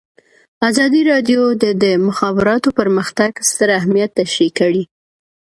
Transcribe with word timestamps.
ازادي 0.69 1.01
راډیو 1.11 1.41
د 1.63 1.65
د 1.83 1.85
مخابراتو 2.07 2.69
پرمختګ 2.79 3.31
ستر 3.49 3.69
اهميت 3.79 4.09
تشریح 4.19 4.51
کړی. 4.59 4.83